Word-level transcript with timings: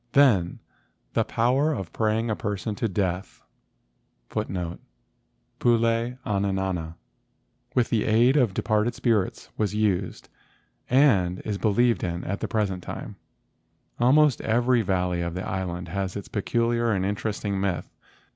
Then 0.13 0.61
the 1.13 1.23
power 1.23 1.71
of 1.73 1.93
praying 1.93 2.31
a 2.31 2.35
person 2.35 2.73
to 2.73 2.87
death 2.87 3.43
* 4.01 4.33
with 4.35 4.47
the 4.49 6.17
aid 8.05 8.35
of 8.35 8.53
departed 8.55 8.95
spirits 8.95 9.49
was 9.59 9.75
used, 9.75 10.29
and 10.89 11.39
is 11.41 11.59
believed 11.59 12.03
in, 12.03 12.23
at 12.23 12.39
the 12.39 12.47
present 12.47 12.81
time. 12.81 13.17
Almost 13.99 14.41
every 14.41 14.81
valley 14.81 15.21
of 15.21 15.35
the 15.35 15.47
island 15.47 15.89
has 15.89 16.15
its 16.15 16.27
peculiar 16.29 16.91
and 16.93 17.05
interesting 17.05 17.61
myth. 17.61 17.93